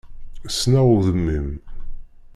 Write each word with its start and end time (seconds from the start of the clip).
Ssneɣ 0.49 0.87
udem-im. 0.97 1.49